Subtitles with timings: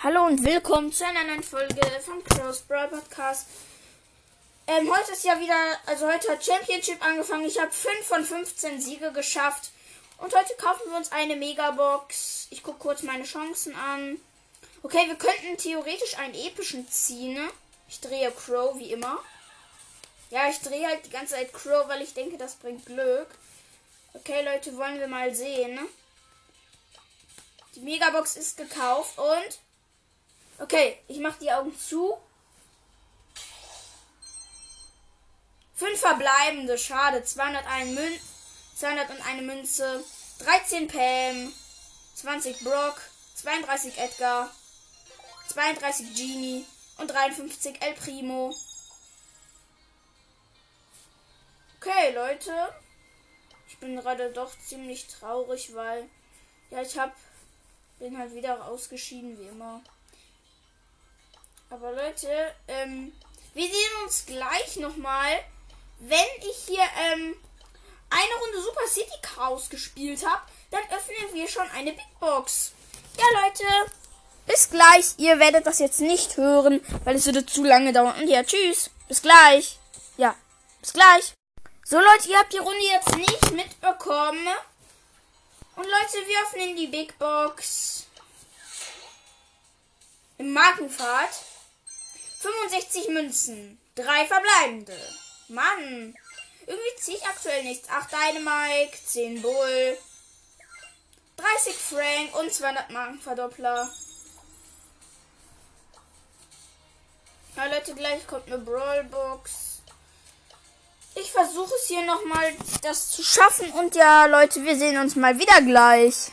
[0.00, 3.48] Hallo und willkommen zu einer neuen Folge vom Crows Brawl Podcast.
[4.68, 7.46] Ähm, heute ist ja wieder, also heute hat Championship angefangen.
[7.46, 9.72] Ich habe 5 von 15 Siege geschafft.
[10.18, 12.46] Und heute kaufen wir uns eine Megabox.
[12.50, 14.20] Ich gucke kurz meine Chancen an.
[14.84, 17.34] Okay, wir könnten theoretisch einen epischen ziehen.
[17.34, 17.50] Ne?
[17.88, 19.18] Ich drehe Crow wie immer.
[20.30, 23.30] Ja, ich drehe halt die ganze Zeit Crow, weil ich denke, das bringt Glück.
[24.14, 25.74] Okay, Leute, wollen wir mal sehen.
[25.74, 25.88] Ne?
[27.74, 29.58] Die Megabox ist gekauft und
[30.58, 32.18] Okay, ich mache die Augen zu.
[35.74, 37.22] Fünf verbleibende, schade.
[37.22, 38.20] 201 Mün
[38.78, 40.04] 201 Münze,
[40.38, 41.52] 13 Pam,
[42.14, 43.00] 20 Brock,
[43.34, 44.50] 32 Edgar,
[45.48, 46.64] 32 Genie
[46.98, 48.54] und 53 El Primo.
[51.80, 52.52] Okay, Leute.
[53.68, 56.08] Ich bin gerade doch ziemlich traurig, weil
[56.70, 57.16] ja, ich hab
[57.98, 59.82] bin halt wieder ausgeschieden wie immer.
[61.70, 63.12] Aber Leute, ähm,
[63.54, 65.38] wir sehen uns gleich nochmal,
[65.98, 67.34] wenn ich hier ähm,
[68.10, 70.42] eine Runde Super City Chaos gespielt habe.
[70.70, 72.72] Dann öffnen wir schon eine Big Box.
[73.18, 73.64] Ja, Leute,
[74.46, 75.14] bis gleich.
[75.18, 78.18] Ihr werdet das jetzt nicht hören, weil es würde zu lange dauern.
[78.20, 78.90] Und ja, tschüss.
[79.08, 79.78] Bis gleich.
[80.16, 80.34] Ja,
[80.80, 81.34] bis gleich.
[81.84, 84.46] So, Leute, ihr habt die Runde jetzt nicht mitbekommen.
[85.76, 88.06] Und Leute, wir öffnen die Big Box.
[90.38, 91.30] Im Markenfahrt.
[92.68, 93.80] 65 Münzen.
[93.94, 94.96] Drei verbleibende.
[95.48, 96.14] Mann.
[96.66, 97.88] Irgendwie ziehe ich aktuell nichts.
[97.88, 99.98] 8 Dynamike, 10 Bull,
[101.36, 103.90] 30 Frank und 200 Markenverdoppler.
[107.56, 109.80] Ja, Leute, gleich kommt eine Brawlbox.
[111.14, 113.70] Ich versuche es hier nochmal, das zu schaffen.
[113.72, 116.30] Und ja, Leute, wir sehen uns mal wieder gleich.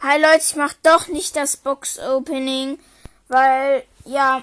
[0.00, 2.78] Hi, Leute, ich mache doch nicht das Box-Opening.
[3.30, 4.42] Weil, ja,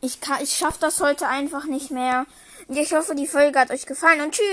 [0.00, 2.26] ich kann, ich schaffe das heute einfach nicht mehr.
[2.66, 4.44] Und ich hoffe, die Folge hat euch gefallen und tschüss.